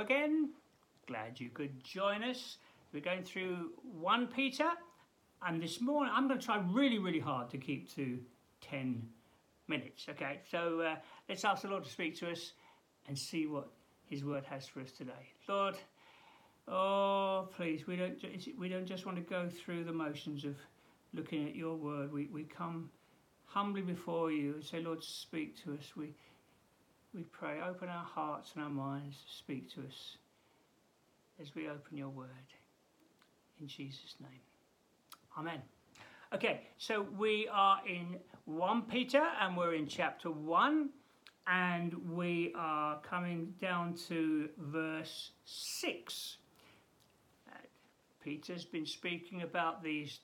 Again. 0.00 0.50
Glad 1.06 1.40
you 1.40 1.48
could 1.48 1.82
join 1.82 2.22
us. 2.22 2.58
We're 2.92 3.00
going 3.00 3.22
through 3.22 3.70
1 3.98 4.26
Peter, 4.26 4.68
and 5.46 5.62
this 5.62 5.80
morning 5.80 6.12
I'm 6.14 6.28
going 6.28 6.38
to 6.38 6.44
try 6.44 6.62
really, 6.70 6.98
really 6.98 7.18
hard 7.18 7.48
to 7.50 7.56
keep 7.56 7.94
to 7.94 8.18
10 8.60 9.02
minutes. 9.68 10.06
Okay, 10.10 10.40
so 10.50 10.80
uh, 10.80 10.96
let's 11.30 11.46
ask 11.46 11.62
the 11.62 11.68
Lord 11.68 11.84
to 11.84 11.90
speak 11.90 12.14
to 12.18 12.30
us 12.30 12.52
and 13.08 13.18
see 13.18 13.46
what 13.46 13.68
His 14.04 14.22
word 14.22 14.44
has 14.44 14.66
for 14.66 14.80
us 14.80 14.92
today. 14.92 15.12
Lord, 15.48 15.76
oh, 16.68 17.48
please, 17.56 17.86
we 17.86 17.96
don't, 17.96 18.22
we 18.58 18.68
don't 18.68 18.86
just 18.86 19.06
want 19.06 19.16
to 19.16 19.24
go 19.24 19.48
through 19.48 19.84
the 19.84 19.92
motions 19.92 20.44
of 20.44 20.56
looking 21.14 21.48
at 21.48 21.54
your 21.54 21.74
word. 21.74 22.12
We, 22.12 22.26
we 22.26 22.44
come 22.44 22.90
humbly 23.46 23.80
before 23.82 24.30
you 24.30 24.54
and 24.54 24.64
say, 24.64 24.80
Lord, 24.80 25.02
speak 25.02 25.62
to 25.64 25.72
us. 25.72 25.96
We, 25.96 26.12
we 27.16 27.22
pray, 27.22 27.60
open 27.66 27.88
our 27.88 28.04
hearts 28.04 28.52
and 28.54 28.62
our 28.62 28.70
minds, 28.70 29.16
to 29.26 29.34
speak 29.34 29.72
to 29.72 29.80
us 29.80 30.18
as 31.40 31.54
we 31.54 31.66
open 31.66 31.96
your 31.96 32.10
word. 32.10 32.28
In 33.58 33.66
Jesus' 33.66 34.16
name. 34.20 34.40
Amen. 35.38 35.62
Okay, 36.34 36.60
so 36.76 37.06
we 37.18 37.48
are 37.50 37.78
in 37.88 38.18
1 38.44 38.82
Peter 38.82 39.22
and 39.40 39.56
we're 39.56 39.72
in 39.72 39.86
chapter 39.86 40.30
1 40.30 40.90
and 41.46 41.94
we 42.10 42.52
are 42.54 43.00
coming 43.00 43.54
down 43.58 43.94
to 44.08 44.50
verse 44.58 45.30
6. 45.46 46.36
Uh, 47.48 47.54
Peter's 48.22 48.66
been 48.66 48.84
speaking 48.84 49.40
about 49.40 49.82
these 49.82 50.20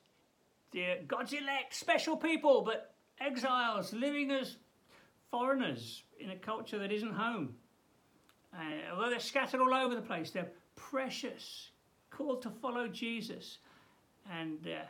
dear 0.71 0.99
God's 1.07 1.33
elect, 1.33 1.73
special 1.73 2.15
people, 2.15 2.61
but 2.61 2.93
exiles 3.19 3.93
living 3.93 4.29
as 4.29 4.57
foreigners 5.33 6.03
in 6.19 6.29
a 6.29 6.35
culture 6.35 6.77
that 6.77 6.91
isn't 6.91 7.11
home. 7.11 7.55
Uh, 8.53 8.93
although 8.93 9.09
they're 9.09 9.19
scattered 9.19 9.59
all 9.59 9.73
over 9.73 9.95
the 9.95 10.01
place, 10.01 10.29
they're 10.29 10.51
precious, 10.75 11.71
called 12.11 12.43
to 12.43 12.51
follow 12.51 12.87
Jesus. 12.87 13.57
And 14.31 14.59
uh, 14.67 14.85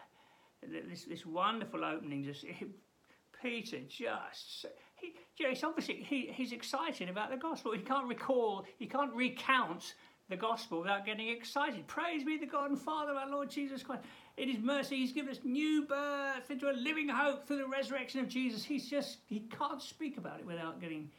this, 0.90 1.06
this 1.06 1.26
wonderful 1.26 1.86
opening, 1.86 2.26
just 2.26 2.44
Peter 3.42 3.78
just, 3.88 4.66
he, 4.98 5.14
you 5.38 5.46
know, 5.46 5.52
it's 5.54 5.64
obviously 5.64 6.06
he, 6.06 6.30
he's 6.34 6.52
excited 6.52 7.08
about 7.08 7.30
the 7.32 7.38
gospel. 7.38 7.72
He 7.72 7.80
can't 7.80 8.10
recall, 8.10 8.66
he 8.78 8.86
can't 8.86 9.14
recount 9.14 9.94
the 10.30 10.36
gospel 10.36 10.80
without 10.80 11.06
getting 11.06 11.30
excited. 11.30 11.88
Praise 11.88 12.26
be 12.26 12.38
the 12.38 12.46
God 12.46 12.70
and 12.70 12.80
Father 12.80 13.12
of 13.12 13.18
our 13.18 13.30
Lord 13.30 13.50
Jesus 13.50 13.82
Christ. 13.82 14.04
In 14.38 14.50
his 14.50 14.64
mercy, 14.64 14.98
he's 14.98 15.12
given 15.12 15.32
us 15.32 15.40
new 15.44 15.86
birth 15.86 16.50
into 16.50 16.70
a 16.70 16.74
living 16.74 17.08
hope 17.08 17.48
through 17.48 17.58
the 17.58 17.68
resurrection 17.68 18.20
of 18.20 18.28
Jesus. 18.28 18.64
He's 18.64 18.90
just, 18.90 19.20
he 19.28 19.42
can't 19.42 19.82
speak 19.82 20.18
about 20.18 20.40
it 20.40 20.46
without 20.46 20.82
getting 20.82 21.10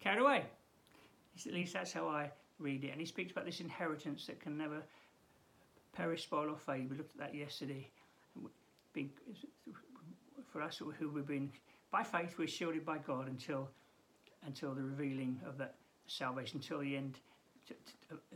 carried 0.00 0.20
away. 0.20 0.44
At 1.46 1.54
least 1.54 1.72
that's 1.72 1.92
how 1.92 2.08
I 2.08 2.30
read 2.58 2.84
it. 2.84 2.90
And 2.90 3.00
he 3.00 3.06
speaks 3.06 3.32
about 3.32 3.46
this 3.46 3.60
inheritance 3.60 4.26
that 4.26 4.40
can 4.40 4.58
never 4.58 4.82
perish, 5.94 6.24
spoil, 6.24 6.50
or 6.50 6.56
fade. 6.56 6.90
We 6.90 6.96
looked 6.96 7.14
at 7.14 7.20
that 7.20 7.34
yesterday. 7.34 7.88
For 10.52 10.60
us 10.60 10.76
who 10.98 11.10
we've 11.10 11.26
been, 11.26 11.50
by 11.90 12.02
faith, 12.02 12.34
we're 12.38 12.48
shielded 12.48 12.84
by 12.84 12.98
God 12.98 13.28
until, 13.28 13.68
until 14.44 14.74
the 14.74 14.82
revealing 14.82 15.40
of 15.46 15.56
that 15.58 15.74
salvation, 16.06 16.58
until 16.58 16.80
the 16.80 16.96
end, 16.96 17.18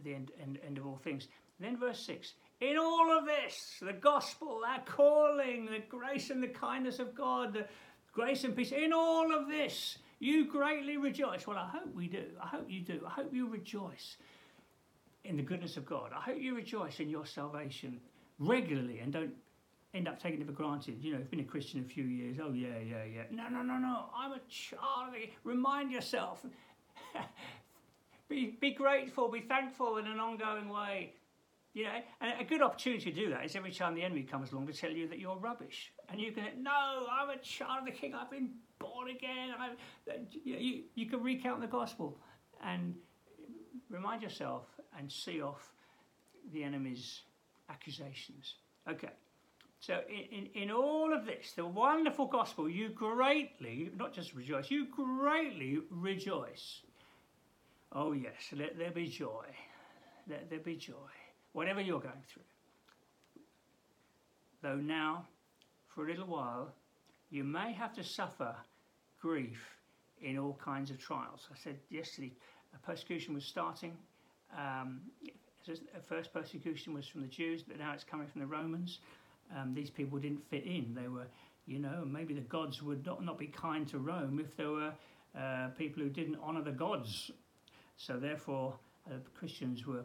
the 0.03 0.15
end, 0.15 0.31
end, 0.41 0.59
end 0.67 0.79
of 0.79 0.87
all 0.87 1.01
things. 1.03 1.29
And 1.59 1.69
then 1.69 1.77
verse 1.77 2.01
6 2.01 2.35
in 2.63 2.79
all 2.79 3.19
of 3.19 3.27
this, 3.27 3.79
the 3.83 3.93
gospel, 3.93 4.63
our 4.67 4.81
calling, 4.85 5.67
the 5.67 5.83
grace 5.89 6.31
and 6.31 6.41
the 6.41 6.49
kindness 6.49 7.01
of 7.01 7.13
God, 7.13 7.53
the 7.55 7.67
grace 8.13 8.45
and 8.45 8.55
peace, 8.55 8.71
in 8.71 8.93
all 8.93 9.35
of 9.35 9.49
this, 9.49 9.99
you 10.21 10.47
greatly 10.47 10.97
rejoice. 10.97 11.45
Well, 11.45 11.59
I 11.59 11.69
hope 11.69 11.93
we 11.93 12.07
do. 12.07 12.25
I 12.41 12.47
hope 12.47 12.67
you 12.69 12.81
do. 12.81 13.01
I 13.05 13.11
hope 13.11 13.35
you 13.35 13.49
rejoice 13.49 14.17
in 15.25 15.37
the 15.37 15.43
goodness 15.43 15.77
of 15.77 15.85
God. 15.85 16.13
I 16.17 16.21
hope 16.21 16.39
you 16.39 16.55
rejoice 16.55 17.01
in 17.01 17.11
your 17.11 17.27
salvation 17.27 18.01
regularly 18.39 19.01
and 19.01 19.13
don't 19.13 19.35
end 19.93 20.07
up 20.07 20.23
taking 20.23 20.41
it 20.41 20.47
for 20.47 20.53
granted. 20.53 20.99
You 21.03 21.15
know, 21.15 21.19
you've 21.19 21.31
been 21.31 21.41
a 21.41 21.45
Christian 21.45 21.81
a 21.81 21.85
few 21.85 22.05
years. 22.05 22.39
Oh, 22.41 22.53
yeah, 22.53 22.79
yeah, 22.79 23.03
yeah. 23.05 23.23
No, 23.33 23.49
no, 23.49 23.63
no, 23.63 23.79
no. 23.79 24.05
I'm 24.17 24.33
a 24.33 24.41
child. 24.49 25.15
Remind 25.43 25.91
yourself. 25.91 26.47
be, 28.29 28.57
be 28.61 28.71
grateful, 28.71 29.29
be 29.29 29.41
thankful 29.41 29.97
in 29.97 30.07
an 30.07 30.21
ongoing 30.21 30.69
way. 30.69 31.15
You 31.75 31.85
know, 31.85 31.91
and 32.21 32.33
a 32.39 32.45
good 32.45 32.61
opportunity 32.61 33.11
to 33.11 33.17
do 33.19 33.31
that 33.31 33.47
is 33.47 33.57
every 33.57 33.73
time 33.73 33.95
the 33.95 34.03
enemy 34.03 34.25
comes 34.25 34.53
along 34.53 34.67
to 34.67 34.75
tell 34.75 34.91
you 34.91 35.09
that 35.09 35.19
you're 35.19 35.37
rubbish. 35.37 35.93
And 36.11 36.21
you 36.21 36.33
can, 36.33 36.63
no, 36.63 37.07
I'm 37.11 37.31
a 37.31 37.39
child 37.39 37.81
of 37.81 37.85
the 37.87 37.93
king, 37.93 38.15
I've 38.15 38.31
been 38.31 38.51
born 38.79 39.09
again. 39.09 39.51
I'm, 39.59 39.71
uh, 40.11 40.19
you, 40.45 40.83
you 40.95 41.07
can 41.07 41.23
recount 41.23 41.63
the 41.63 41.67
gospel 41.67 42.19
and 42.63 42.95
remind 43.89 44.23
yourself 44.23 44.67
and 44.99 45.11
see 45.11 45.41
off 45.41 45.73
the 46.53 46.63
enemy's 46.63 47.23
accusations. 47.71 48.57
Okay, 48.87 49.13
so 49.81 50.01
in, 50.11 50.41
in, 50.41 50.63
in 50.65 50.71
all 50.71 51.15
of 51.15 51.25
this, 51.25 51.53
the 51.57 51.65
wonderful 51.65 52.27
gospel, 52.27 52.69
you 52.69 52.91
greatly, 52.91 53.91
not 53.97 54.13
just 54.13 54.35
rejoice, 54.35 54.71
you 54.71 54.89
greatly 54.95 55.79
rejoice. 55.89 56.83
Oh, 57.93 58.13
yes, 58.13 58.53
let 58.55 58.77
there 58.77 58.91
be 58.91 59.07
joy. 59.07 59.47
Let 60.29 60.51
there 60.51 60.61
be 60.61 60.77
joy 60.77 61.09
whatever 61.53 61.81
you're 61.81 62.01
going 62.01 62.23
through. 62.29 62.43
Though 64.63 64.77
now, 64.77 65.27
for 65.89 66.07
a 66.07 66.09
little 66.09 66.27
while, 66.27 66.73
you 67.31 67.45
may 67.45 67.73
have 67.73 67.95
to 67.95 68.05
suffer 68.05 68.55
grief 69.21 69.77
in 70.21 70.39
all 70.39 70.59
kinds 70.65 70.91
of 70.91 70.99
trials. 70.99 71.49
I 71.51 71.57
said 71.57 71.77
yesterday, 71.91 72.33
a 72.75 72.79
persecution 72.87 73.35
was 73.35 73.45
starting. 73.45 73.97
Um, 74.57 75.01
first 76.07 76.33
persecution 76.33 76.95
was 76.95 77.07
from 77.07 77.23
the 77.23 77.27
Jews, 77.27 77.63
but 77.63 77.79
now 77.79 77.93
it's 77.93 78.05
coming 78.05 78.27
from 78.27 78.41
the 78.41 78.47
Romans. 78.47 79.01
Um, 79.57 79.75
these 79.75 79.91
people 79.91 80.19
didn't 80.19 80.49
fit 80.49 80.65
in. 80.65 80.95
They 80.95 81.09
were, 81.09 81.27
you 81.67 81.79
know, 81.79 82.05
maybe 82.07 82.35
the 82.35 82.41
gods 82.41 82.83
would 82.83 83.05
not, 83.05 83.25
not 83.25 83.39
be 83.39 83.47
kind 83.47 83.87
to 83.89 83.99
Rome 83.99 84.41
if 84.43 84.57
there 84.57 84.71
were 84.71 84.93
uh, 85.39 85.69
people 85.77 86.03
who 86.03 86.09
didn't 86.09 86.37
honour 86.43 86.63
the 86.63 86.73
gods. 86.73 87.31
So 87.97 88.19
therefore, 88.19 88.75
uh, 89.09 89.17
Christians 89.35 89.87
were 89.87 90.05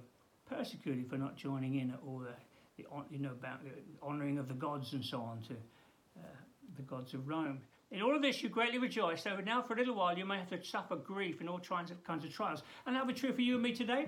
persecuted 0.50 1.10
for 1.10 1.18
not 1.18 1.36
joining 1.36 1.76
in 1.76 1.92
at 1.92 2.00
all 2.06 2.20
the, 2.20 2.34
the 2.78 2.86
you 3.10 3.20
know, 3.20 3.32
about 3.32 3.64
the 3.64 3.72
honouring 4.06 4.38
of 4.38 4.48
the 4.48 4.54
gods 4.54 4.94
and 4.94 5.04
so 5.04 5.22
on 5.22 5.42
to 5.48 5.54
uh, 5.54 6.28
the 6.76 6.84
gods 6.84 7.14
of 7.14 7.28
Rome. 7.28 7.60
In 7.92 8.02
all 8.02 8.16
of 8.16 8.22
this 8.22 8.42
you 8.44 8.50
greatly 8.50 8.80
rejoice, 8.80 9.24
though 9.24 9.38
now 9.38 9.62
for 9.62 9.74
a 9.74 9.78
little 9.78 9.96
while 9.96 10.18
you 10.18 10.26
may 10.26 10.38
have 10.38 10.50
to 10.50 10.64
suffer 10.64 10.96
grief 10.96 11.40
in 11.40 11.48
all 11.48 11.60
kinds 11.60 11.92
of, 11.92 12.04
kinds 12.04 12.26
of 12.26 12.34
trials. 12.34 12.64
And 12.86 12.96
that'll 12.96 13.08
be 13.08 13.14
true 13.14 13.34
for 13.34 13.42
you 13.42 13.56
and 13.56 13.64
me 13.64 13.74
today. 13.74 14.08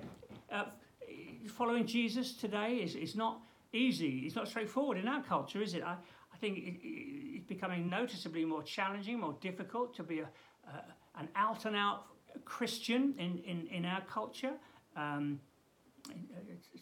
Uh, 0.51 0.65
following 1.47 1.85
Jesus 1.85 2.33
today 2.33 2.75
is, 2.75 2.95
is 2.95 3.15
not 3.15 3.39
easy, 3.71 4.23
it's 4.25 4.35
not 4.35 4.47
straightforward 4.47 4.97
in 4.97 5.07
our 5.07 5.23
culture, 5.23 5.61
is 5.61 5.73
it? 5.73 5.83
I, 5.83 5.95
I 6.33 6.37
think 6.37 6.57
it, 6.57 6.61
it, 6.61 7.37
it's 7.37 7.45
becoming 7.45 7.89
noticeably 7.89 8.45
more 8.45 8.63
challenging, 8.63 9.19
more 9.19 9.35
difficult 9.39 9.95
to 9.95 10.03
be 10.03 10.19
a, 10.19 10.29
uh, 10.67 10.81
an 11.17 11.29
out 11.35 11.65
and 11.65 11.75
out 11.75 12.05
Christian 12.45 13.13
in, 13.17 13.39
in, 13.45 13.67
in 13.67 13.85
our 13.85 14.01
culture. 14.01 14.53
Um, 14.95 15.39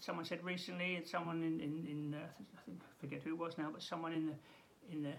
someone 0.01 0.25
said 0.25 0.43
recently, 0.43 0.95
and 0.95 1.07
someone 1.07 1.43
in, 1.43 1.59
in, 1.59 1.87
in 1.89 2.15
uh, 2.15 2.17
I 2.17 2.61
think 2.65 2.81
I 2.81 3.01
forget 3.01 3.21
who 3.23 3.31
it 3.31 3.37
was 3.37 3.57
now, 3.57 3.69
but 3.71 3.81
someone 3.81 4.13
in 4.13 4.27
the 4.27 4.33
in 4.91 5.03
the 5.03 5.13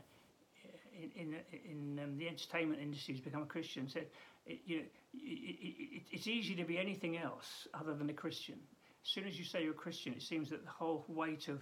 in 1.16 1.34
in, 1.52 1.98
in 1.98 2.04
um, 2.04 2.18
the 2.18 2.28
entertainment 2.28 2.80
industry 2.80 3.14
has 3.14 3.22
become 3.22 3.42
a 3.42 3.46
Christian 3.46 3.88
said, 3.88 4.06
it, 4.46 4.60
you 4.66 4.78
know, 4.78 4.84
it, 5.14 5.56
it, 5.60 6.02
it's 6.10 6.26
easy 6.26 6.54
to 6.56 6.64
be 6.64 6.78
anything 6.78 7.16
else 7.18 7.68
other 7.74 7.94
than 7.94 8.10
a 8.10 8.14
Christian. 8.14 8.56
As 9.04 9.10
soon 9.10 9.26
as 9.26 9.38
you 9.38 9.44
say 9.44 9.62
you're 9.62 9.72
a 9.72 9.74
Christian, 9.74 10.12
it 10.12 10.22
seems 10.22 10.50
that 10.50 10.64
the 10.64 10.70
whole 10.70 11.04
weight 11.08 11.48
of 11.48 11.58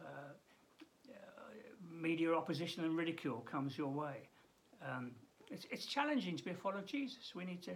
uh, 0.00 0.04
uh, 0.04 1.14
media 1.90 2.32
opposition 2.32 2.84
and 2.84 2.96
ridicule 2.96 3.40
comes 3.50 3.76
your 3.76 3.88
way. 3.88 4.28
Um, 4.86 5.12
it's, 5.50 5.66
it's 5.70 5.86
challenging 5.86 6.36
to 6.36 6.44
be 6.44 6.50
a 6.50 6.54
follower 6.54 6.80
of 6.80 6.86
Jesus. 6.86 7.32
We 7.34 7.44
need 7.44 7.62
to 7.64 7.72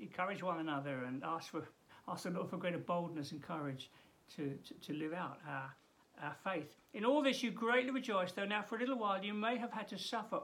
encourage 0.00 0.42
one 0.42 0.60
another 0.60 1.04
and 1.04 1.22
ask 1.24 1.50
for 1.50 1.66
ask 2.08 2.24
the 2.24 2.30
Lord 2.30 2.50
for 2.50 2.56
greater 2.56 2.78
boldness 2.78 3.32
and 3.32 3.42
courage 3.42 3.90
to, 4.36 4.56
to, 4.66 4.74
to 4.86 4.92
live 4.92 5.12
out 5.12 5.38
our, 5.48 5.74
our 6.22 6.36
faith. 6.44 6.74
In 6.94 7.04
all 7.04 7.22
this 7.22 7.42
you 7.42 7.50
greatly 7.50 7.90
rejoice, 7.90 8.32
though 8.32 8.44
now 8.44 8.62
for 8.62 8.76
a 8.76 8.78
little 8.78 8.98
while 8.98 9.22
you 9.22 9.34
may 9.34 9.56
have 9.56 9.72
had 9.72 9.88
to 9.88 9.98
suffer 9.98 10.40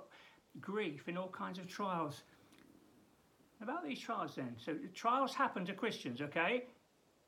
grief 0.61 1.09
in 1.09 1.17
all 1.17 1.29
kinds 1.29 1.59
of 1.59 1.67
trials. 1.67 2.23
About 3.61 3.85
these 3.85 3.99
trials 3.99 4.37
then, 4.37 4.55
so 4.65 4.77
trials 4.95 5.35
happen 5.35 5.67
to 5.67 5.73
Christians, 5.73 6.21
okay? 6.23 6.65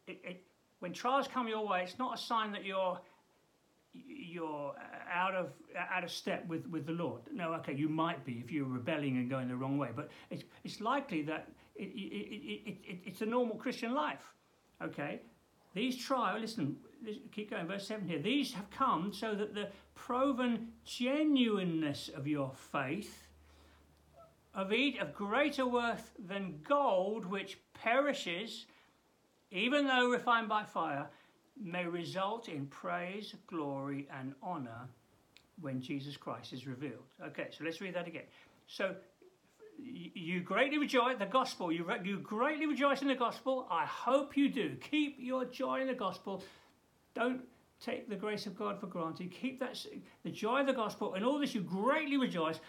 It, 0.07 0.21
it, 0.23 0.45
when 0.79 0.93
trials 0.93 1.27
come 1.27 1.49
your 1.49 1.67
way, 1.67 1.83
it's 1.83 1.99
not 1.99 2.19
a 2.19 2.23
sign 2.23 2.53
that 2.53 2.65
you're 2.65 3.01
you're 3.93 4.73
out 5.13 5.35
of 5.35 5.49
out 5.77 6.05
of 6.05 6.11
step 6.13 6.47
with, 6.47 6.65
with 6.69 6.87
the 6.87 6.93
Lord. 6.93 7.23
No, 7.33 7.53
okay, 7.55 7.75
you 7.75 7.89
might 7.89 8.25
be 8.25 8.35
if 8.45 8.53
you're 8.53 8.65
rebelling 8.65 9.17
and 9.17 9.29
going 9.29 9.49
the 9.49 9.57
wrong 9.57 9.79
way, 9.79 9.89
but 9.95 10.11
it's, 10.31 10.45
it's 10.63 10.81
likely 10.81 11.23
that 11.23 11.49
it, 11.83 11.93
it, 11.95 12.69
it, 12.69 12.79
it, 12.85 12.99
it's 13.07 13.21
a 13.23 13.27
normal 13.27 13.57
Christian 13.57 13.95
life. 13.95 14.35
Okay, 14.83 15.21
these 15.75 15.97
trials. 15.97 16.41
Listen, 16.41 16.77
keep 17.33 17.51
going. 17.51 17.67
Verse 17.67 17.87
seven 17.87 18.07
here. 18.07 18.19
These 18.19 18.53
have 18.55 18.71
come 18.71 19.13
so 19.13 19.35
that 19.35 19.55
the 19.55 19.69
proven 19.95 20.69
genuineness 20.85 22.11
of 22.15 22.27
your 22.27 22.53
faith, 22.73 23.27
of, 24.55 24.73
of 24.73 25.15
greater 25.15 25.67
worth 25.67 26.13
than 26.19 26.61
gold, 26.67 27.25
which 27.27 27.59
perishes, 27.75 28.67
even 29.51 29.87
though 29.87 30.09
refined 30.09 30.49
by 30.49 30.65
fire, 30.65 31.07
may 31.63 31.87
result 31.87 32.49
in 32.49 32.67
praise, 32.67 33.35
glory, 33.47 34.09
and 34.19 34.35
honor 34.43 34.89
when 35.61 35.81
Jesus 35.81 36.17
Christ 36.17 36.55
is 36.55 36.67
revealed. 36.67 37.05
Okay, 37.23 37.49
so 37.51 37.65
let's 37.65 37.83
read 37.83 37.95
that 37.95 38.09
again. 38.09 38.25
So 38.67 38.95
you 40.15 40.41
greatly 40.41 40.79
rejoice 40.79 41.17
the 41.19 41.27
gospel. 41.27 41.73
You, 41.73 41.87
you 42.05 42.19
greatly 42.19 42.67
rejoice 42.67 43.03
in 43.03 43.09
the 43.09 43.15
gospel. 43.15 43.67
I 43.71 43.85
hope 43.85 44.37
you 44.37 44.49
do. 44.49 44.77
Keep 44.81 45.17
your 45.19 45.45
joy 45.45 45.81
in 45.81 45.87
the 45.87 45.95
gospel. 45.95 46.43
Don't 47.15 47.43
take 47.81 48.09
the 48.09 48.17
grace 48.17 48.47
of 48.47 48.57
God 48.57 48.79
for 48.79 48.87
granted. 48.87 49.31
Keep 49.31 49.61
that 49.61 49.85
the 50.23 50.31
joy 50.31 50.61
of 50.61 50.67
the 50.67 50.73
gospel. 50.73 51.15
in 51.15 51.25
all 51.25 51.39
this, 51.39 51.55
you 51.55 51.63
greatly 51.63 52.17
rejoice, 52.17 52.61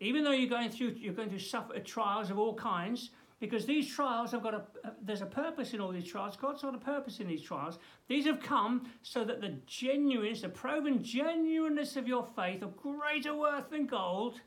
even 0.00 0.24
though 0.24 0.30
you're 0.30 0.48
going 0.48 0.70
through 0.70 0.94
you're 0.98 1.14
going 1.14 1.30
to 1.30 1.38
suffer 1.38 1.74
uh, 1.74 1.80
trials 1.84 2.30
of 2.30 2.38
all 2.38 2.54
kinds. 2.54 3.10
Because 3.40 3.64
these 3.64 3.88
trials 3.88 4.32
have 4.32 4.42
got 4.42 4.52
a 4.52 4.62
uh, 4.84 4.90
there's 5.02 5.22
a 5.22 5.26
purpose 5.26 5.72
in 5.72 5.80
all 5.80 5.90
these 5.90 6.06
trials. 6.06 6.36
God's 6.36 6.62
got 6.62 6.74
a 6.74 6.78
purpose 6.78 7.20
in 7.20 7.26
these 7.26 7.42
trials. 7.42 7.78
These 8.06 8.26
have 8.26 8.40
come 8.40 8.90
so 9.02 9.24
that 9.24 9.40
the 9.40 9.56
genuineness, 9.66 10.42
the 10.42 10.50
proven 10.50 11.02
genuineness 11.02 11.96
of 11.96 12.06
your 12.06 12.26
faith, 12.36 12.62
of 12.62 12.76
greater 12.76 13.34
worth 13.34 13.70
than 13.70 13.86
gold, 13.86 14.40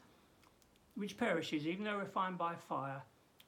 which 0.96 1.18
perishes, 1.18 1.66
even 1.66 1.86
though 1.86 1.98
refined 1.98 2.38
by 2.38 2.56
fire, 2.56 3.02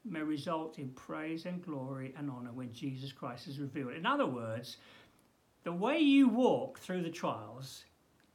may 0.04 0.22
result 0.22 0.78
in 0.78 0.88
praise 0.90 1.46
and 1.46 1.64
glory 1.64 2.14
and 2.16 2.30
honor 2.30 2.52
when 2.52 2.72
Jesus 2.72 3.12
Christ 3.12 3.48
is 3.48 3.58
revealed. 3.58 3.92
In 3.92 4.06
other 4.06 4.26
words, 4.26 4.76
the 5.64 5.72
way 5.72 5.98
you 5.98 6.28
walk 6.28 6.78
through 6.78 7.02
the 7.02 7.10
trials, 7.10 7.84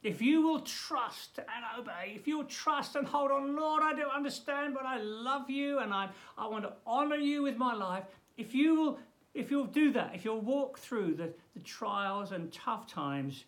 if 0.02 0.20
you 0.20 0.42
will 0.42 0.60
trust 0.60 1.38
and 1.38 1.80
obey, 1.80 2.14
if 2.14 2.26
you'll 2.26 2.44
trust 2.44 2.96
and 2.96 3.06
hold 3.06 3.30
on, 3.30 3.56
Lord, 3.56 3.82
I 3.82 3.94
don't 3.94 4.14
understand, 4.14 4.74
but 4.74 4.84
I 4.84 4.98
love 4.98 5.48
you 5.48 5.78
and 5.78 5.94
I, 5.94 6.08
I 6.36 6.46
want 6.46 6.64
to 6.64 6.72
honor 6.86 7.16
you 7.16 7.42
with 7.42 7.56
my 7.56 7.74
life. 7.74 8.04
If 8.36 8.54
you 8.54 8.74
will, 8.74 8.98
if 9.34 9.50
you'll 9.50 9.64
do 9.64 9.92
that, 9.92 10.12
if 10.14 10.24
you'll 10.24 10.40
walk 10.40 10.78
through 10.78 11.14
the, 11.14 11.32
the 11.54 11.60
trials 11.60 12.32
and 12.32 12.52
tough 12.52 12.86
times, 12.86 13.44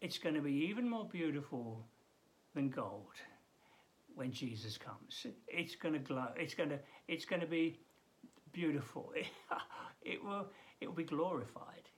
it's 0.00 0.18
going 0.18 0.34
to 0.34 0.40
be 0.40 0.52
even 0.52 0.88
more 0.88 1.04
beautiful 1.04 1.84
than 2.54 2.70
gold 2.70 3.12
when 4.14 4.32
Jesus 4.32 4.78
comes. 4.78 5.26
It's 5.48 5.76
going 5.76 5.94
to 5.94 6.00
glow. 6.00 6.28
It's 6.36 6.54
going 6.54 6.70
to 6.70 6.78
it's 7.08 7.24
going 7.24 7.40
to 7.40 7.46
be 7.46 7.78
beautiful. 8.52 9.12
It, 10.06 10.22
will 10.22 10.46
it 10.82 10.86
will 10.86 10.94
be 10.94 11.04
glorified. 11.04 11.88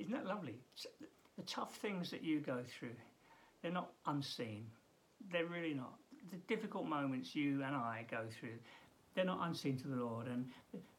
Isn't 0.00 0.12
that 0.14 0.26
lovely? 0.26 0.58
The 1.36 1.44
tough 1.44 1.76
things 1.76 2.10
that 2.10 2.24
you 2.24 2.40
go 2.40 2.58
through, 2.76 2.96
they're 3.62 3.70
not 3.70 3.92
unseen. 4.06 4.66
They're 5.30 5.46
really 5.46 5.74
not. 5.74 5.94
The 6.32 6.38
difficult 6.52 6.88
moments 6.88 7.36
you 7.36 7.62
and 7.62 7.76
I 7.76 8.04
go 8.10 8.22
through, 8.40 8.58
they're 9.14 9.24
not 9.24 9.46
unseen 9.46 9.78
to 9.78 9.86
the 9.86 9.94
Lord. 9.94 10.26
And 10.26 10.46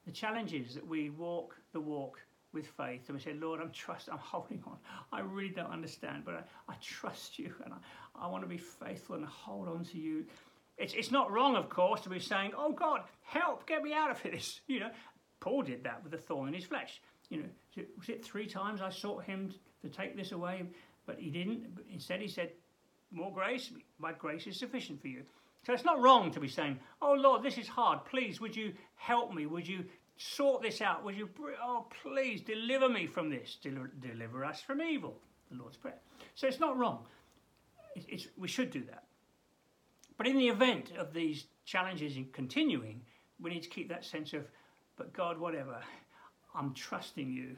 the 0.05 0.11
challenge 0.13 0.53
is 0.53 0.73
that 0.75 0.87
we 0.87 1.09
walk 1.09 1.57
the 1.73 1.81
walk 1.81 2.17
with 2.53 2.67
faith 2.67 3.03
and 3.07 3.17
we 3.17 3.23
say, 3.23 3.33
Lord, 3.33 3.59
I'm 3.59 3.71
trust, 3.71 4.09
I'm 4.11 4.17
holding 4.17 4.63
on. 4.65 4.77
I 5.11 5.21
really 5.21 5.49
don't 5.49 5.71
understand, 5.71 6.23
but 6.25 6.35
I, 6.35 6.71
I 6.71 6.75
trust 6.81 7.39
you 7.39 7.53
and 7.63 7.73
I, 7.73 8.25
I 8.25 8.27
want 8.27 8.43
to 8.43 8.49
be 8.49 8.57
faithful 8.57 9.15
and 9.15 9.25
hold 9.25 9.67
on 9.67 9.83
to 9.85 9.97
you. 9.97 10.25
It's, 10.77 10.93
it's 10.93 11.11
not 11.11 11.31
wrong, 11.31 11.55
of 11.55 11.69
course, 11.69 12.01
to 12.01 12.09
be 12.09 12.19
saying, 12.19 12.51
Oh 12.57 12.71
God, 12.71 13.01
help, 13.21 13.67
get 13.67 13.81
me 13.81 13.93
out 13.93 14.11
of 14.11 14.21
this. 14.23 14.59
You 14.67 14.81
know, 14.81 14.89
Paul 15.39 15.63
did 15.63 15.83
that 15.83 16.03
with 16.03 16.11
the 16.11 16.17
thorn 16.17 16.47
in 16.49 16.53
his 16.53 16.65
flesh. 16.65 17.01
You 17.29 17.43
know, 17.43 17.83
was 17.97 18.09
it 18.09 18.23
three 18.23 18.47
times 18.47 18.81
I 18.81 18.89
sought 18.89 19.23
him 19.23 19.53
to 19.81 19.89
take 19.89 20.15
this 20.15 20.31
away, 20.31 20.63
but 21.05 21.19
he 21.19 21.29
didn't. 21.29 21.65
Instead, 21.91 22.21
he 22.21 22.27
said, 22.27 22.51
More 23.11 23.33
grace, 23.33 23.71
my 23.97 24.13
grace 24.13 24.47
is 24.47 24.57
sufficient 24.57 25.01
for 25.01 25.07
you. 25.07 25.23
So 25.65 25.73
it's 25.73 25.85
not 25.85 26.01
wrong 26.01 26.31
to 26.31 26.39
be 26.39 26.47
saying, 26.47 26.79
Oh 27.01 27.13
Lord, 27.13 27.43
this 27.43 27.57
is 27.57 27.67
hard. 27.67 28.05
Please, 28.05 28.41
would 28.41 28.55
you 28.55 28.73
help 28.95 29.33
me? 29.33 29.45
Would 29.45 29.67
you 29.67 29.85
sort 30.17 30.61
this 30.61 30.81
out. 30.81 31.03
Would 31.03 31.15
you, 31.15 31.29
oh, 31.61 31.87
please 32.01 32.41
deliver 32.41 32.89
me 32.89 33.07
from 33.07 33.29
this. 33.29 33.57
Del- 33.61 33.87
deliver 33.99 34.45
us 34.45 34.61
from 34.61 34.81
evil. 34.81 35.19
The 35.51 35.57
Lord's 35.57 35.77
Prayer. 35.77 35.99
So 36.35 36.47
it's 36.47 36.59
not 36.59 36.77
wrong. 36.77 37.05
It's, 37.95 38.27
we 38.37 38.47
should 38.47 38.71
do 38.71 38.83
that. 38.85 39.03
But 40.17 40.27
in 40.27 40.37
the 40.37 40.47
event 40.47 40.91
of 40.97 41.13
these 41.13 41.45
challenges 41.65 42.17
continuing, 42.31 43.01
we 43.41 43.49
need 43.49 43.63
to 43.63 43.69
keep 43.69 43.89
that 43.89 44.05
sense 44.05 44.33
of, 44.33 44.45
but 44.95 45.13
God, 45.13 45.37
whatever, 45.37 45.77
I'm 46.55 46.73
trusting 46.73 47.31
you. 47.31 47.55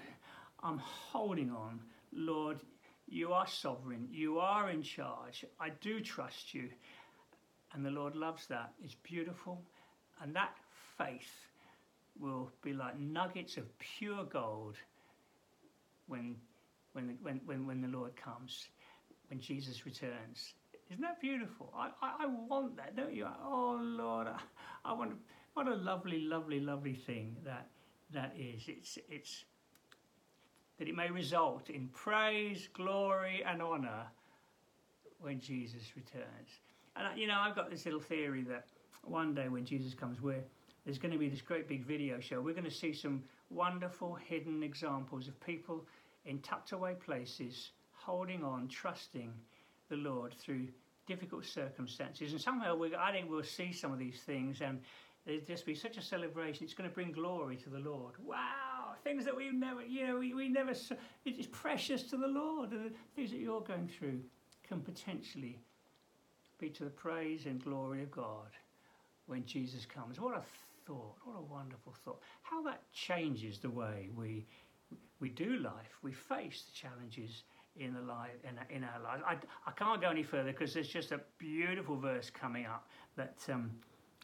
I'm 0.64 0.80
holding 0.80 1.52
on. 1.52 1.80
Lord, 2.14 2.60
you 3.08 3.34
are 3.34 3.46
sovereign. 3.46 4.08
You 4.10 4.40
are 4.40 4.70
in 4.70 4.82
charge. 4.82 5.46
I 5.60 5.70
do 5.82 6.00
trust 6.00 6.54
you. 6.54 6.70
And 7.74 7.86
the 7.86 7.92
Lord 7.92 8.16
loves 8.16 8.48
that. 8.48 8.72
It's 8.84 8.96
beautiful. 8.96 9.62
And 10.22 10.36
that 10.36 10.56
faith 10.98 11.30
will 12.20 12.52
be 12.62 12.74
like 12.74 13.00
nuggets 13.00 13.58
of 13.58 13.66
pure 13.80 14.24
gold 14.26 14.76
when, 16.08 16.36
when, 16.94 17.18
when, 17.22 17.42
when, 17.46 17.66
when 17.66 17.82
the 17.82 17.88
Lord 17.88 18.16
comes, 18.16 18.68
when 19.30 19.40
Jesus 19.40 19.86
returns. 19.86 20.54
Isn't 20.90 21.02
that 21.02 21.20
beautiful? 21.20 21.74
I, 21.76 21.90
I, 22.02 22.24
I 22.24 22.26
want 22.28 22.78
that, 22.78 22.96
don't 22.96 23.14
you? 23.14 23.28
Oh, 23.44 23.80
Lord, 23.82 24.28
I, 24.28 24.40
I 24.84 24.94
want 24.94 25.14
what 25.54 25.68
a 25.68 25.76
lovely, 25.76 26.20
lovely, 26.20 26.60
lovely 26.60 26.94
thing 26.94 27.36
that 27.46 27.68
that 28.14 28.34
is. 28.38 28.64
It's, 28.68 28.98
it's 29.10 29.46
that 30.78 30.88
it 30.88 30.96
may 30.96 31.10
result 31.10 31.70
in 31.70 31.88
praise, 31.90 32.68
glory, 32.74 33.44
and 33.46 33.62
honour 33.62 34.06
when 35.20 35.40
Jesus 35.40 35.82
returns. 35.96 36.60
And, 36.96 37.20
you 37.20 37.28
know, 37.28 37.38
I've 37.40 37.56
got 37.56 37.70
this 37.70 37.86
little 37.86 38.00
theory 38.00 38.44
that 38.44 38.66
one 39.04 39.34
day 39.34 39.48
when 39.48 39.66
Jesus 39.66 39.94
comes, 39.94 40.22
we're, 40.22 40.44
there's 40.86 41.00
going 41.00 41.12
to 41.12 41.18
be 41.18 41.30
this 41.30 41.42
great 41.42 41.68
big 41.68 41.84
video 41.86 42.20
show. 42.20 42.40
We're 42.40 42.54
going 42.54 42.66
to 42.66 42.72
see 42.72 42.94
some 42.94 43.24
wonderful 43.50 44.16
hidden 44.16 44.62
examples 44.64 45.28
of 45.28 45.40
people 45.40 45.84
in 46.26 46.40
tucked 46.40 46.72
away 46.72 46.96
places 47.04 47.72
holding 47.92 48.44
on, 48.44 48.68
trusting 48.68 49.34
the 49.90 49.96
Lord 49.96 50.34
through 50.34 50.68
difficult 51.08 51.46
circumstances. 51.46 52.32
And 52.32 52.42
somehow 52.42 52.76
we, 52.76 52.96
I 52.96 53.12
think 53.12 53.30
we'll 53.30 53.44
see 53.44 53.72
some 53.72 53.92
of 53.92 54.00
these 54.00 54.20
things 54.26 54.62
and 54.62 54.80
there'll 55.26 55.42
just 55.42 55.66
be 55.66 55.76
such 55.76 55.98
a 55.98 56.02
celebration. 56.02 56.64
It's 56.64 56.74
going 56.74 56.90
to 56.90 56.94
bring 56.94 57.12
glory 57.12 57.58
to 57.58 57.70
the 57.70 57.80
Lord. 57.80 58.14
Wow, 58.24 58.94
things 59.04 59.26
that 59.26 59.36
we've 59.36 59.54
never, 59.54 59.84
you 59.84 60.06
know, 60.06 60.20
we, 60.20 60.34
we 60.34 60.50
never, 60.50 60.74
it's 61.26 61.48
precious 61.52 62.04
to 62.04 62.18
the 62.18 62.28
Lord. 62.28 62.72
And 62.72 62.86
the 62.86 62.92
things 63.16 63.32
that 63.32 63.40
you're 63.40 63.62
going 63.62 63.88
through 63.88 64.20
can 64.68 64.82
potentially 64.82 65.60
be 66.60 66.70
to 66.70 66.84
the 66.84 66.90
praise 66.90 67.46
and 67.46 67.64
glory 67.64 68.04
of 68.04 68.12
God 68.12 68.50
when 69.28 69.46
Jesus 69.46 69.86
comes. 69.86 70.20
What 70.20 70.38
a 70.38 70.44
thought. 70.86 71.16
What 71.24 71.38
a 71.38 71.42
wonderful 71.42 71.96
thought. 72.04 72.22
How 72.44 72.62
that 72.64 72.82
changes 72.94 73.60
the 73.60 73.70
way 73.70 74.10
we 74.16 74.46
we 75.20 75.30
do 75.30 75.58
life. 75.58 75.98
We 76.04 76.12
face 76.12 76.64
the 76.68 76.74
challenges 76.74 77.44
in 77.78 77.94
the 77.94 78.02
life 78.02 78.32
in, 78.44 78.76
in 78.76 78.84
our 78.84 79.02
lives. 79.02 79.24
I, 79.26 79.36
I 79.68 79.72
can't 79.72 80.02
go 80.02 80.10
any 80.10 80.24
further 80.24 80.52
because 80.52 80.74
there's 80.74 80.88
just 80.88 81.12
a 81.12 81.20
beautiful 81.38 81.98
verse 81.98 82.30
coming 82.30 82.66
up 82.66 82.88
that 83.16 83.38
um, 83.52 83.72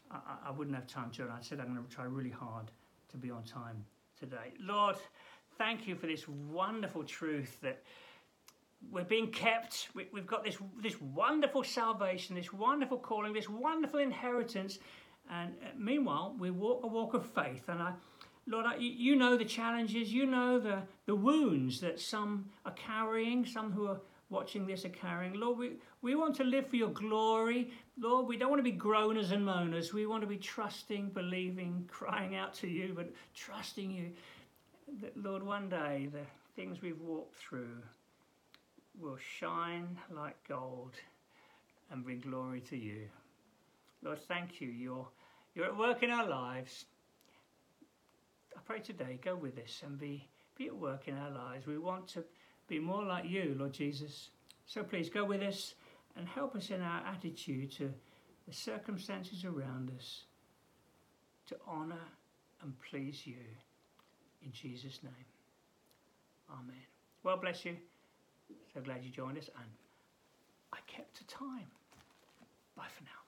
I, 0.09 0.19
I 0.47 0.51
wouldn't 0.51 0.75
have 0.75 0.87
time 0.87 1.11
to. 1.11 1.23
And 1.23 1.31
I 1.31 1.41
said 1.41 1.59
I'm 1.59 1.73
going 1.73 1.85
to 1.85 1.93
try 1.93 2.05
really 2.05 2.29
hard 2.29 2.71
to 3.09 3.17
be 3.17 3.31
on 3.31 3.43
time 3.43 3.83
today. 4.19 4.53
Lord, 4.59 4.95
thank 5.57 5.87
you 5.87 5.95
for 5.95 6.07
this 6.07 6.27
wonderful 6.27 7.03
truth 7.03 7.57
that 7.61 7.81
we're 8.89 9.03
being 9.03 9.31
kept. 9.31 9.89
We, 9.93 10.07
have 10.15 10.27
got 10.27 10.43
this 10.43 10.57
this 10.81 10.99
wonderful 11.01 11.63
salvation, 11.63 12.35
this 12.35 12.51
wonderful 12.51 12.97
calling, 12.97 13.33
this 13.33 13.49
wonderful 13.49 13.99
inheritance 13.99 14.79
and 15.29 15.53
uh, 15.63 15.67
meanwhile, 15.77 16.35
we 16.39 16.51
walk 16.51 16.83
a 16.83 16.87
walk 16.87 17.13
of 17.13 17.25
faith. 17.25 17.67
And 17.67 17.81
I, 17.81 17.93
Lord, 18.47 18.65
I, 18.65 18.75
you 18.77 19.15
know 19.15 19.37
the 19.37 19.45
challenges, 19.45 20.11
you 20.11 20.25
know 20.25 20.59
the, 20.59 20.83
the 21.05 21.15
wounds 21.15 21.79
that 21.81 21.99
some 21.99 22.49
are 22.65 22.73
carrying, 22.73 23.45
some 23.45 23.71
who 23.71 23.87
are 23.87 24.01
watching 24.29 24.65
this 24.65 24.85
are 24.85 24.89
carrying. 24.89 25.33
Lord, 25.33 25.57
we, 25.57 25.71
we 26.01 26.15
want 26.15 26.35
to 26.37 26.43
live 26.43 26.67
for 26.67 26.77
your 26.77 26.89
glory. 26.89 27.71
Lord, 27.99 28.27
we 28.27 28.37
don't 28.37 28.49
want 28.49 28.59
to 28.59 28.63
be 28.71 28.77
groaners 28.77 29.31
and 29.31 29.45
moaners. 29.45 29.93
We 29.93 30.05
want 30.05 30.21
to 30.21 30.27
be 30.27 30.37
trusting, 30.37 31.09
believing, 31.09 31.87
crying 31.91 32.35
out 32.35 32.53
to 32.55 32.67
you, 32.67 32.93
but 32.95 33.11
trusting 33.35 33.91
you. 33.91 34.11
That, 35.01 35.15
Lord, 35.15 35.43
one 35.43 35.69
day 35.69 36.09
the 36.11 36.25
things 36.55 36.81
we've 36.81 36.99
walked 36.99 37.35
through 37.37 37.77
will 38.99 39.17
shine 39.17 39.97
like 40.13 40.35
gold 40.47 40.95
and 41.91 42.03
bring 42.03 42.19
glory 42.19 42.61
to 42.61 42.77
you. 42.77 43.07
Lord, 44.03 44.19
thank 44.27 44.61
you. 44.61 44.67
You're 44.67 45.07
you're 45.53 45.65
at 45.65 45.77
work 45.77 46.01
in 46.03 46.09
our 46.09 46.27
lives. 46.27 46.85
I 48.55 48.59
pray 48.65 48.79
today, 48.79 49.19
go 49.23 49.35
with 49.35 49.57
us 49.57 49.81
and 49.85 49.99
be, 49.99 50.27
be 50.55 50.67
at 50.67 50.75
work 50.75 51.07
in 51.07 51.17
our 51.17 51.31
lives. 51.31 51.67
We 51.67 51.77
want 51.77 52.07
to 52.09 52.23
be 52.67 52.79
more 52.79 53.03
like 53.03 53.29
you, 53.29 53.55
Lord 53.57 53.73
Jesus. 53.73 54.29
So 54.65 54.83
please 54.83 55.09
go 55.09 55.25
with 55.25 55.41
us 55.41 55.75
and 56.15 56.27
help 56.27 56.55
us 56.55 56.69
in 56.69 56.81
our 56.81 57.05
attitude 57.05 57.71
to 57.73 57.93
the 58.47 58.53
circumstances 58.53 59.43
around 59.43 59.91
us 59.97 60.23
to 61.47 61.57
honour 61.67 62.07
and 62.61 62.73
please 62.89 63.25
you. 63.25 63.35
In 64.43 64.51
Jesus' 64.51 64.99
name. 65.03 65.25
Amen. 66.51 66.75
Well, 67.23 67.37
bless 67.37 67.65
you. 67.65 67.75
So 68.73 68.81
glad 68.81 69.03
you 69.03 69.11
joined 69.11 69.37
us, 69.37 69.49
and 69.55 69.69
I 70.73 70.77
kept 70.87 71.15
to 71.17 71.27
time. 71.27 71.67
Bye 72.75 72.87
for 72.95 73.03
now. 73.03 73.20